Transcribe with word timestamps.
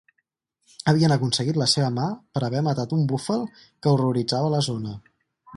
Havien 0.93 1.13
aconseguit 1.15 1.59
la 1.63 1.67
seva 1.75 1.91
mà 1.99 2.07
per 2.37 2.43
haver 2.47 2.63
matat 2.71 2.97
un 2.99 3.07
búfal 3.13 3.47
que 3.61 3.95
horroritzava 3.95 4.53
la 4.57 4.67
zona. 4.71 5.01